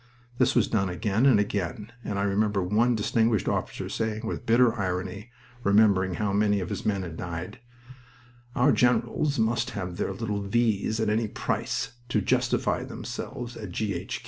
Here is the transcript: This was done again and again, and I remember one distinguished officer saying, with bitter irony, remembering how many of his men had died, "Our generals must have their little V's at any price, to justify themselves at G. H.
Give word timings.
This 0.39 0.55
was 0.55 0.67
done 0.67 0.89
again 0.89 1.27
and 1.27 1.39
again, 1.39 1.91
and 2.03 2.17
I 2.17 2.23
remember 2.23 2.63
one 2.63 2.95
distinguished 2.95 3.47
officer 3.47 3.87
saying, 3.87 4.25
with 4.25 4.47
bitter 4.47 4.73
irony, 4.73 5.29
remembering 5.63 6.15
how 6.15 6.33
many 6.33 6.59
of 6.59 6.69
his 6.69 6.83
men 6.83 7.03
had 7.03 7.15
died, 7.17 7.59
"Our 8.55 8.71
generals 8.71 9.37
must 9.37 9.69
have 9.77 9.97
their 9.97 10.11
little 10.11 10.41
V's 10.41 10.99
at 10.99 11.09
any 11.09 11.27
price, 11.27 11.91
to 12.09 12.19
justify 12.19 12.83
themselves 12.83 13.55
at 13.55 13.69
G. 13.69 13.93
H. 13.93 14.19